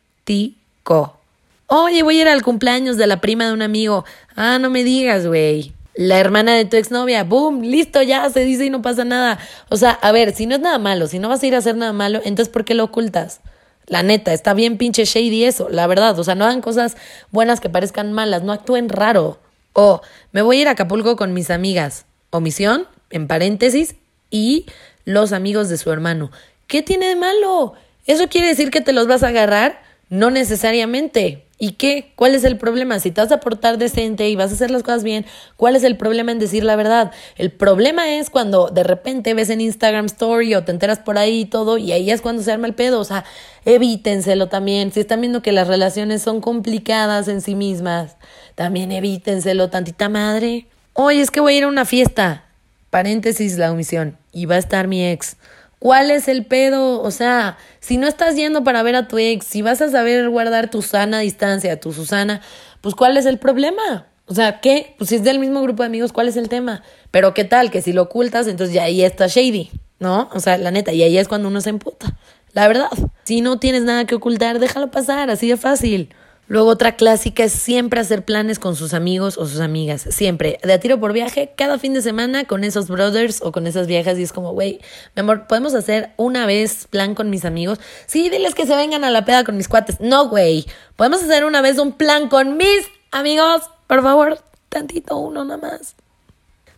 [1.66, 4.05] Oye, voy a ir al cumpleaños de la prima de un amigo.
[4.37, 5.72] Ah, no me digas, güey.
[5.94, 9.38] La hermana de tu exnovia, boom, listo, ya se dice y no pasa nada.
[9.70, 11.59] O sea, a ver, si no es nada malo, si no vas a ir a
[11.59, 13.40] hacer nada malo, entonces ¿por qué lo ocultas?
[13.87, 16.18] La neta, está bien pinche shady eso, la verdad.
[16.18, 16.96] O sea, no hagan cosas
[17.31, 19.38] buenas que parezcan malas, no actúen raro.
[19.72, 22.07] O me voy a ir a Acapulco con mis amigas.
[22.31, 23.94] Omisión, en paréntesis,
[24.31, 24.66] y
[25.05, 26.31] los amigos de su hermano.
[26.66, 27.74] ¿Qué tiene de malo?
[28.07, 29.84] ¿Eso quiere decir que te los vas a agarrar?
[30.14, 31.44] No necesariamente.
[31.59, 32.12] ¿Y qué?
[32.14, 33.00] ¿Cuál es el problema?
[33.00, 35.83] Si te vas a portar decente y vas a hacer las cosas bien, ¿cuál es
[35.83, 37.11] el problema en decir la verdad?
[37.37, 41.40] El problema es cuando de repente ves en Instagram Story o te enteras por ahí
[41.40, 43.00] y todo, y ahí es cuando se arma el pedo.
[43.00, 43.24] O sea,
[43.64, 44.92] evítenselo también.
[44.92, 48.16] Si están viendo que las relaciones son complicadas en sí mismas,
[48.55, 50.68] también evítenselo, tantita madre.
[50.92, 52.44] Oye, es que voy a ir a una fiesta.
[52.90, 54.16] Paréntesis la omisión.
[54.31, 55.38] Y va a estar mi ex.
[55.85, 57.03] ¿Cuál es el pedo?
[57.03, 60.31] O sea, si no estás yendo para ver a tu ex, si vas a saber
[60.31, 62.40] guardar tu sana distancia, tu Susana,
[62.81, 64.07] pues ¿cuál es el problema?
[64.25, 64.94] O sea, ¿qué?
[64.97, 66.83] Pues si es del mismo grupo de amigos, ¿cuál es el tema?
[67.11, 67.70] Pero ¿qué tal?
[67.70, 70.31] Que si lo ocultas, entonces ya ahí está shady, ¿no?
[70.33, 72.16] O sea, la neta, y ahí es cuando uno se emputa.
[72.55, 72.88] La verdad,
[73.25, 76.14] si no tienes nada que ocultar, déjalo pasar, así de fácil.
[76.46, 80.74] Luego otra clásica es siempre hacer planes con sus amigos o sus amigas, siempre, de
[80.74, 84.18] a tiro por viaje, cada fin de semana con esos brothers o con esas viejas
[84.18, 84.80] y es como, güey,
[85.16, 87.80] mi amor, ¿podemos hacer una vez plan con mis amigos?
[88.07, 90.00] Sí, diles que se vengan a la peda con mis cuates.
[90.00, 95.44] No, güey, podemos hacer una vez un plan con mis amigos, por favor, tantito uno
[95.44, 95.94] nada más.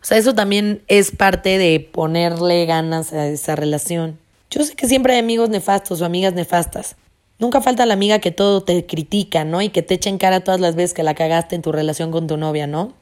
[0.01, 4.17] O sea, eso también es parte de ponerle ganas a esa relación.
[4.49, 6.95] Yo sé que siempre hay amigos nefastos o amigas nefastas,
[7.39, 9.61] Nunca falta la amiga que todo te critica, ¿no?
[9.61, 12.11] Y que te echa en cara todas las veces que la cagaste en tu relación
[12.11, 12.93] con tu novia, ¿no?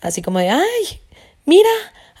[0.00, 1.00] Así como de, ay,
[1.44, 1.70] mira,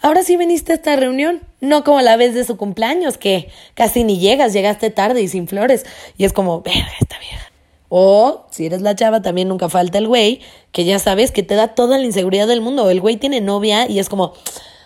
[0.00, 1.42] ahora sí viniste a esta reunión.
[1.60, 5.48] No como la vez de su cumpleaños, que casi ni llegas, llegaste tarde y sin
[5.48, 5.84] flores.
[6.16, 7.50] Y es como, verga, esta vieja.
[7.88, 10.40] O, si eres la chava, también nunca falta el güey,
[10.72, 12.88] que ya sabes que te da toda la inseguridad del mundo.
[12.88, 14.32] El güey tiene novia y es como,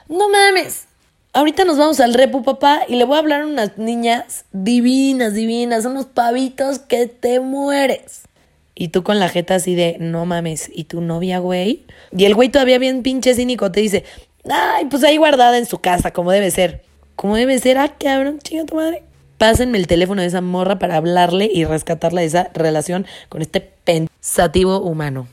[0.09, 0.88] no mames,
[1.39, 5.35] Ahorita nos vamos al repu, papá, y le voy a hablar a unas niñas divinas,
[5.35, 8.23] divinas, unos pavitos que te mueres.
[8.75, 11.85] Y tú con la jeta así de, no mames, ¿y tu novia, güey?
[12.11, 14.05] Y el güey todavía bien pinche cínico te dice,
[14.51, 16.83] ay, pues ahí guardada en su casa, como debe ser.
[17.15, 19.05] Como debe ser, ah, cabrón, chinga tu madre.
[19.37, 23.61] Pásenme el teléfono de esa morra para hablarle y rescatarla de esa relación con este
[23.61, 25.29] pensativo humano.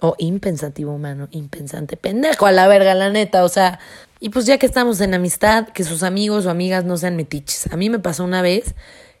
[0.00, 1.96] O impensativo humano, impensante.
[1.96, 3.42] Pendejo a la verga, la neta.
[3.44, 3.80] O sea,
[4.20, 7.70] y pues ya que estamos en amistad, que sus amigos o amigas no sean metiches.
[7.72, 8.74] A mí me pasó una vez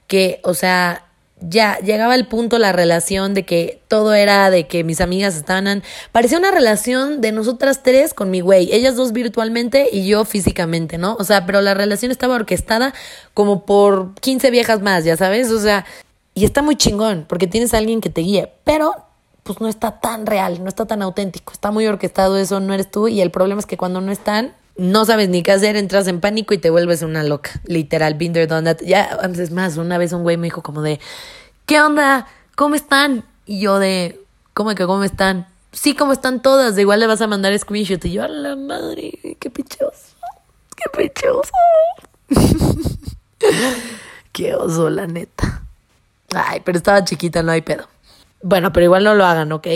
[0.06, 1.06] que, o sea,
[1.40, 5.82] ya llegaba el punto la relación de que todo era de que mis amigas estaban
[6.10, 10.96] parecía una relación de nosotras tres con mi güey, ellas dos virtualmente y yo físicamente,
[10.96, 11.14] ¿no?
[11.18, 12.94] O sea, pero la relación estaba orquestada
[13.34, 15.84] como por 15 viejas más, ya sabes, o sea,
[16.34, 18.94] y está muy chingón porque tienes a alguien que te guíe, pero
[19.42, 22.90] pues no está tan real, no está tan auténtico, está muy orquestado eso, no eres
[22.90, 26.06] tú y el problema es que cuando no están no sabes ni qué hacer, entras
[26.08, 27.50] en pánico y te vuelves una loca.
[27.64, 28.82] Literal, binder donut.
[28.82, 31.00] Ya, antes más, una vez un güey me dijo como de,
[31.64, 32.26] ¿qué onda?
[32.54, 33.24] ¿Cómo están?
[33.46, 34.20] Y yo de,
[34.54, 35.46] ¿cómo que cómo están?
[35.72, 36.74] Sí, ¿cómo están todas?
[36.74, 38.04] De igual le vas a mandar screenshot.
[38.04, 40.14] Y yo, a la madre, qué pichoso.
[40.76, 41.52] Qué pichoso.
[44.32, 45.62] qué oso, la neta.
[46.34, 47.88] Ay, pero estaba chiquita, no hay pedo.
[48.42, 49.66] Bueno, pero igual no lo hagan, ¿ok?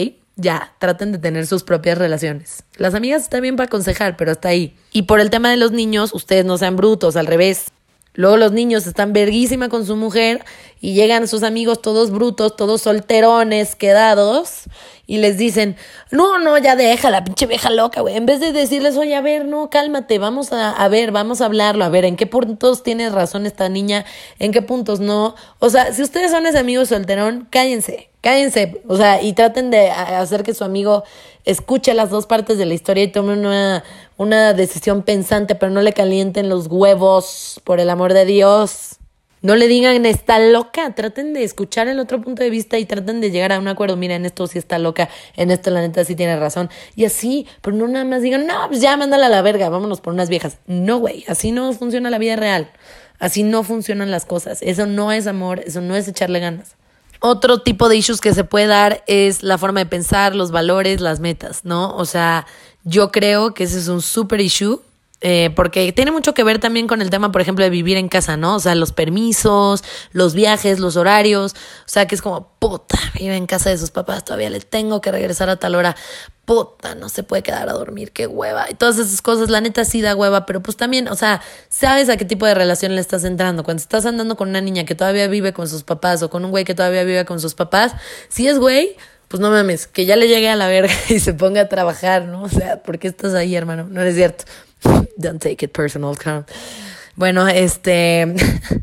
[0.41, 2.65] Ya, traten de tener sus propias relaciones.
[2.79, 4.75] Las amigas están bien para aconsejar, pero hasta ahí.
[4.91, 7.67] Y por el tema de los niños, ustedes no sean brutos, al revés.
[8.15, 10.45] Luego los niños están verguísima con su mujer
[10.81, 14.63] y llegan sus amigos todos brutos, todos solterones, quedados,
[15.07, 15.77] y les dicen,
[16.11, 18.17] no, no, ya déjala, pinche vieja loca, güey.
[18.17, 21.47] En vez de decirles, oye, a ver, no, cálmate, vamos a, a ver, vamos a
[21.47, 24.05] hablarlo, a ver, ¿en qué puntos tiene razón esta niña?
[24.39, 25.37] ¿En qué puntos no?
[25.59, 29.91] O sea, si ustedes son ese amigo solterón, cállense, cállense, o sea, y traten de
[29.91, 31.05] hacer que su amigo
[31.45, 33.85] escuche las dos partes de la historia y tome una,
[34.17, 38.97] una decisión pensante, pero no le calienten los huevos, por el amor de Dios.
[39.43, 43.23] No le digan está loca, traten de escuchar el otro punto de vista y traten
[43.23, 43.97] de llegar a un acuerdo.
[43.97, 46.69] Mira, en esto sí está loca, en esto la neta sí tiene razón.
[46.95, 50.03] Y así, pero no nada más digan, no, pues ya mándala a la verga, vámonos
[50.03, 50.59] por unas viejas.
[50.67, 52.71] No, güey, así no funciona la vida real.
[53.19, 54.61] Así no funcionan las cosas.
[54.61, 56.77] Eso no es amor, eso no es echarle ganas.
[57.21, 61.01] Otro tipo de issues que se puede dar es la forma de pensar, los valores,
[61.01, 61.95] las metas, ¿no?
[61.95, 62.47] O sea,
[62.83, 64.81] yo creo que ese es un super issue.
[65.23, 68.09] Eh, porque tiene mucho que ver también con el tema, por ejemplo, de vivir en
[68.09, 68.57] casa, ¿no?
[68.57, 71.53] O sea, los permisos, los viajes, los horarios.
[71.53, 75.03] O sea, que es como, puta, vive en casa de sus papás, todavía le tengo
[75.03, 75.95] que regresar a tal hora.
[76.51, 78.67] Puta, no se puede quedar a dormir, qué hueva.
[78.69, 82.09] Y todas esas cosas, la neta sí da hueva, pero pues también, o sea, sabes
[82.09, 83.63] a qué tipo de relación le estás entrando.
[83.63, 86.51] Cuando estás andando con una niña que todavía vive con sus papás o con un
[86.51, 87.93] güey que todavía vive con sus papás,
[88.29, 88.97] si es güey,
[89.29, 92.25] pues no mames, que ya le llegue a la verga y se ponga a trabajar,
[92.25, 92.43] ¿no?
[92.43, 93.87] O sea, ¿por qué estás ahí, hermano?
[93.89, 94.43] No es cierto.
[95.17, 96.17] Don't take it personal.
[97.21, 98.35] Bueno, este.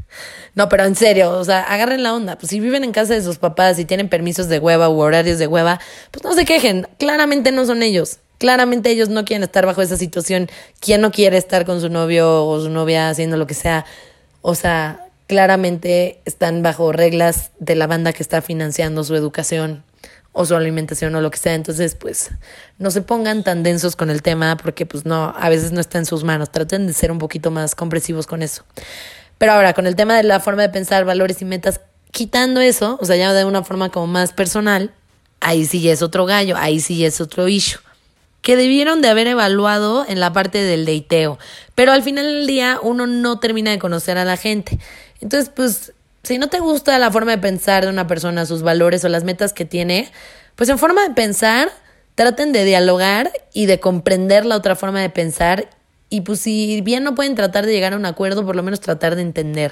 [0.53, 2.37] no, pero en serio, o sea, agarren la onda.
[2.37, 5.39] Pues si viven en casa de sus papás y tienen permisos de hueva u horarios
[5.39, 5.79] de hueva,
[6.11, 6.87] pues no se quejen.
[6.99, 8.19] Claramente no son ellos.
[8.37, 10.51] Claramente ellos no quieren estar bajo esa situación.
[10.79, 13.85] ¿Quién no quiere estar con su novio o su novia haciendo lo que sea?
[14.43, 19.83] O sea, claramente están bajo reglas de la banda que está financiando su educación
[20.37, 21.55] o su alimentación o lo que sea.
[21.55, 22.29] Entonces, pues,
[22.77, 25.97] no se pongan tan densos con el tema porque, pues, no, a veces no está
[25.97, 26.51] en sus manos.
[26.51, 28.63] Traten de ser un poquito más compresivos con eso.
[29.39, 32.99] Pero ahora, con el tema de la forma de pensar, valores y metas, quitando eso,
[33.01, 34.93] o sea, ya de una forma como más personal,
[35.39, 37.81] ahí sí es otro gallo, ahí sí es otro issue.
[38.43, 41.39] Que debieron de haber evaluado en la parte del deiteo.
[41.73, 44.77] Pero al final del día, uno no termina de conocer a la gente.
[45.19, 45.93] Entonces, pues,
[46.27, 49.23] si no te gusta la forma de pensar de una persona, sus valores o las
[49.23, 50.11] metas que tiene,
[50.55, 51.69] pues en forma de pensar,
[52.15, 55.69] traten de dialogar y de comprender la otra forma de pensar.
[56.09, 58.81] Y pues si bien no pueden tratar de llegar a un acuerdo, por lo menos
[58.81, 59.71] tratar de entender,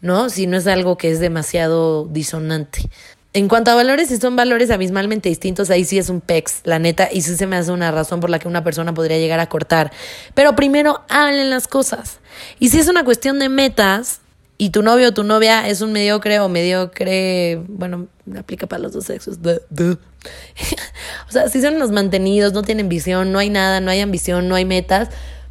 [0.00, 0.30] ¿no?
[0.30, 2.88] Si no es algo que es demasiado disonante.
[3.34, 6.78] En cuanto a valores, si son valores abismalmente distintos, ahí sí es un pex, la
[6.78, 9.38] neta, y sí se me hace una razón por la que una persona podría llegar
[9.38, 9.92] a cortar.
[10.34, 12.20] Pero primero hablen las cosas.
[12.58, 14.20] Y si es una cuestión de metas,
[14.60, 18.92] y tu novio o tu novia es un mediocre o mediocre, bueno, aplica para los
[18.92, 19.38] dos sexos.
[19.42, 24.48] o sea, si son los mantenidos, no tienen visión, no hay nada, no hay ambición,
[24.48, 25.08] no hay metas,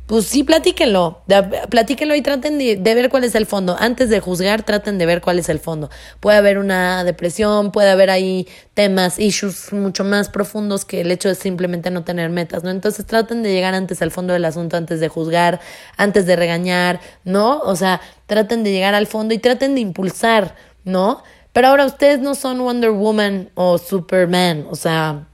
[0.09, 1.21] pues sí, platíquenlo,
[1.69, 3.77] platíquenlo y traten de, ver cuál es el fondo.
[3.79, 5.91] Antes de juzgar, traten de ver cuál es el fondo.
[6.19, 11.29] Puede haber una depresión, puede haber ahí temas, issues mucho más profundos que el hecho
[11.29, 12.71] de simplemente no tener metas, ¿no?
[12.71, 15.59] Entonces traten de llegar antes al fondo del asunto, antes de juzgar,
[15.95, 17.59] antes de regañar, ¿no?
[17.59, 21.21] O sea, traten de llegar al fondo y traten de impulsar, ¿no?
[21.53, 25.27] Pero ahora ustedes no son Wonder Woman o Superman, o sea,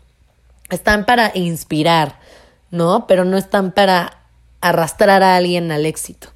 [0.70, 2.20] están para inspirar,
[2.72, 3.08] ¿no?
[3.08, 4.25] Pero no están para
[4.70, 6.30] arrastrar a alguien al éxito.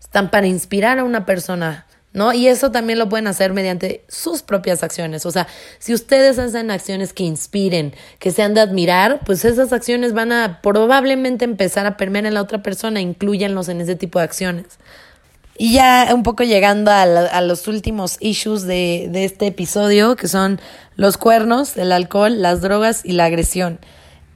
[0.00, 2.32] Están para inspirar a una persona, ¿no?
[2.32, 5.24] Y eso también lo pueden hacer mediante sus propias acciones.
[5.24, 5.46] O sea,
[5.78, 10.60] si ustedes hacen acciones que inspiren, que sean de admirar, pues esas acciones van a
[10.62, 14.66] probablemente empezar a permear en la otra persona, incluyanlos en ese tipo de acciones.
[15.56, 20.58] Y ya un poco llegando a, los últimos issues de este episodio, que son
[20.96, 23.78] los cuernos, el alcohol, las drogas y la agresión.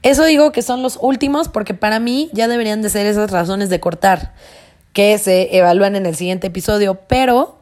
[0.04, 3.70] Eso digo que son los últimos porque para mí ya deberían de ser esas razones
[3.70, 4.34] de cortar
[4.92, 7.56] que se evalúan en el siguiente episodio, pero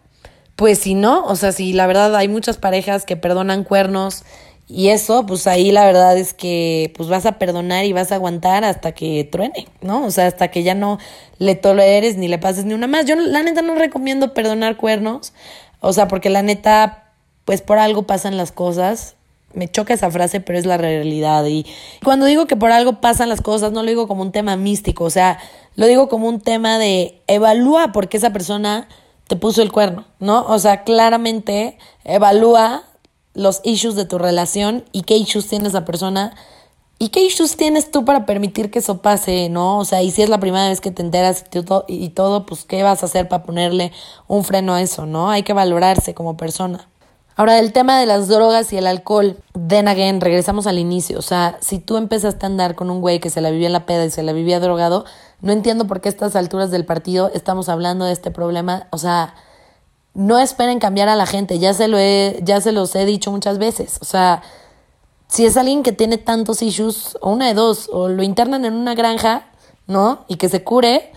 [0.57, 4.25] pues si no, o sea, si la verdad hay muchas parejas que perdonan cuernos
[4.67, 8.17] y eso, pues ahí la verdad es que pues vas a perdonar y vas a
[8.17, 10.05] aguantar hasta que truene, ¿no?
[10.05, 10.99] O sea, hasta que ya no
[11.39, 13.07] le toleres ni le pases ni una más.
[13.07, 15.33] Yo la neta no recomiendo perdonar cuernos,
[15.79, 17.13] o sea, porque la neta,
[17.45, 19.15] pues por algo pasan las cosas
[19.55, 21.45] me choca esa frase, pero es la realidad.
[21.47, 21.67] Y
[22.05, 25.05] cuando digo que por algo pasan las cosas, no lo digo como un tema místico,
[25.05, 25.39] o sea,
[25.75, 28.89] lo digo como un tema de evalúa por qué esa persona
[29.29, 30.45] te puso el cuerno, ¿no?
[30.47, 32.85] O sea, claramente evalúa
[33.35, 36.35] los issues de tu relación y qué issues tiene esa persona
[36.99, 39.79] y qué issues tienes tú para permitir que eso pase, ¿no?
[39.79, 42.47] O sea, y si es la primera vez que te enteras y todo, y todo
[42.47, 43.91] pues qué vas a hacer para ponerle
[44.29, 45.29] un freno a eso, ¿no?
[45.29, 46.89] Hay que valorarse como persona.
[47.35, 51.19] Ahora, el tema de las drogas y el alcohol, then again, regresamos al inicio.
[51.19, 53.73] O sea, si tú empezaste a andar con un güey que se la vivía en
[53.73, 55.05] la peda y se la vivía drogado,
[55.41, 58.87] no entiendo por qué a estas alturas del partido estamos hablando de este problema.
[58.91, 59.35] O sea,
[60.15, 63.31] no esperen cambiar a la gente, ya se lo he, ya se los he dicho
[63.31, 63.99] muchas veces.
[64.03, 64.43] O sea,
[65.27, 68.75] si es alguien que tiene tantos issues, o una de dos, o lo internan en
[68.75, 69.47] una granja,
[69.87, 70.25] ¿no?
[70.29, 71.13] Y que se cure,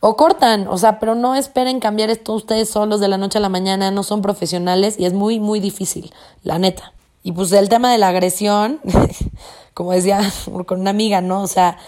[0.00, 3.40] o cortan, o sea, pero no esperen cambiar esto ustedes solos de la noche a
[3.40, 6.92] la mañana, no son profesionales y es muy, muy difícil, la neta.
[7.22, 8.80] Y pues el tema de la agresión,
[9.74, 10.20] como decía
[10.66, 11.42] con una amiga, ¿no?
[11.42, 11.78] O sea,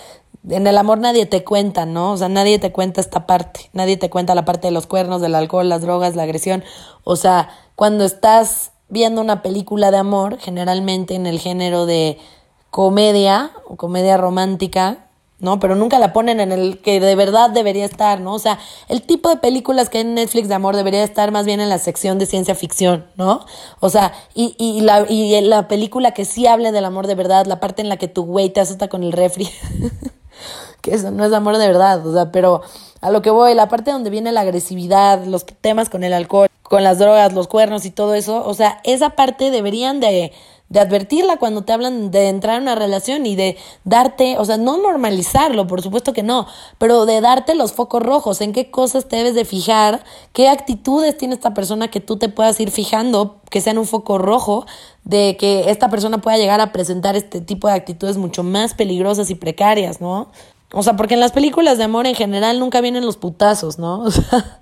[0.49, 2.13] en el amor nadie te cuenta, ¿no?
[2.13, 5.21] O sea, nadie te cuenta esta parte, nadie te cuenta la parte de los cuernos,
[5.21, 6.65] del alcohol, las drogas, la agresión.
[7.05, 12.19] O sea, cuando estás viendo una película de amor, generalmente en el género de
[12.71, 15.07] comedia o comedia romántica,
[15.41, 15.59] ¿no?
[15.59, 18.35] Pero nunca la ponen en el que de verdad debería estar, ¿no?
[18.35, 21.47] O sea, el tipo de películas que hay en Netflix de amor debería estar más
[21.47, 23.45] bien en la sección de ciencia ficción, ¿no?
[23.81, 27.47] O sea, y, y, la, y la película que sí hable del amor de verdad,
[27.47, 29.49] la parte en la que tu güey te asusta con el refri,
[30.83, 32.63] que eso no es amor de verdad, o sea, pero
[33.01, 36.49] a lo que voy, la parte donde viene la agresividad, los temas con el alcohol,
[36.63, 40.33] con las drogas, los cuernos y todo eso, o sea, esa parte deberían de
[40.71, 44.57] de advertirla cuando te hablan de entrar en una relación y de darte, o sea,
[44.57, 46.47] no normalizarlo, por supuesto que no,
[46.79, 51.19] pero de darte los focos rojos, en qué cosas te debes de fijar, qué actitudes
[51.19, 54.65] tiene esta persona que tú te puedas ir fijando, que sean un foco rojo,
[55.03, 59.29] de que esta persona pueda llegar a presentar este tipo de actitudes mucho más peligrosas
[59.31, 60.31] y precarias, ¿no?
[60.73, 64.05] O sea, porque en las películas de amor en general nunca vienen los putazos, ¿no?
[64.05, 64.61] O sea,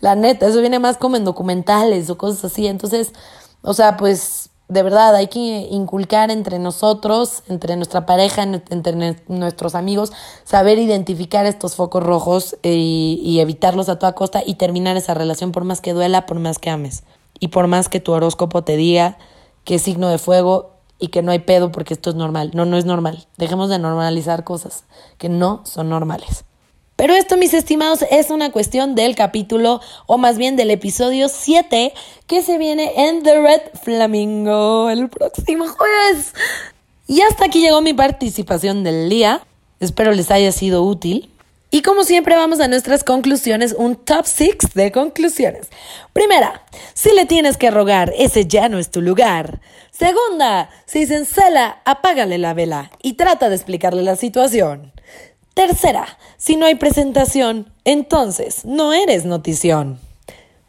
[0.00, 2.68] la neta, eso viene más como en documentales o cosas así.
[2.68, 3.12] Entonces,
[3.62, 9.74] o sea, pues de verdad hay que inculcar entre nosotros, entre nuestra pareja, entre nuestros
[9.74, 10.12] amigos,
[10.44, 15.52] saber identificar estos focos rojos y, y, evitarlos a toda costa y terminar esa relación
[15.52, 17.04] por más que duela, por más que ames
[17.40, 19.16] y por más que tu horóscopo te diga
[19.64, 22.50] que es signo de fuego y que no hay pedo porque esto es normal.
[22.54, 23.26] No, no es normal.
[23.36, 24.84] Dejemos de normalizar cosas
[25.16, 26.44] que no son normales.
[26.98, 31.94] Pero esto, mis estimados, es una cuestión del capítulo, o más bien del episodio 7,
[32.26, 36.34] que se viene en The Red Flamingo el próximo jueves.
[37.06, 39.46] Y hasta aquí llegó mi participación del día.
[39.78, 41.30] Espero les haya sido útil.
[41.70, 45.68] Y como siempre vamos a nuestras conclusiones, un top 6 de conclusiones.
[46.12, 49.60] Primera, si le tienes que rogar, ese ya no es tu lugar.
[49.92, 54.90] Segunda, si se encela, apágale la vela y trata de explicarle la situación.
[55.58, 56.06] Tercera,
[56.38, 59.98] si no hay presentación, entonces no eres notición.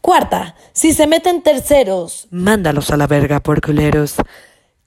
[0.00, 4.16] Cuarta, si se meten terceros, mándalos a la verga por culeros.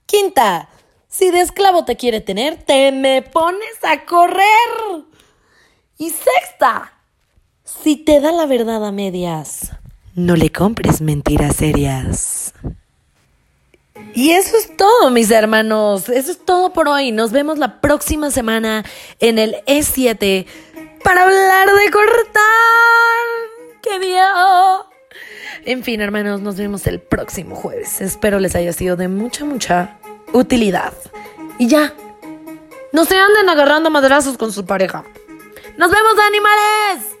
[0.06, 0.68] Quinta,
[1.08, 4.44] si de esclavo te quiere tener, te me pones a correr.
[5.96, 6.92] Y sexta,
[7.64, 9.70] si te da la verdad a medias,
[10.14, 12.52] no le compres mentiras serias.
[14.14, 16.08] Y eso es todo, mis hermanos.
[16.08, 17.12] Eso es todo por hoy.
[17.12, 18.84] Nos vemos la próxima semana
[19.20, 20.46] en el E7
[21.02, 22.44] para hablar de cortar.
[23.82, 24.86] ¡Qué miedo!
[25.64, 28.00] En fin, hermanos, nos vemos el próximo jueves.
[28.00, 29.98] Espero les haya sido de mucha, mucha
[30.32, 30.92] utilidad.
[31.58, 31.94] Y ya,
[32.92, 35.04] no se anden agarrando madrazos con su pareja.
[35.76, 37.13] ¡Nos vemos, animales!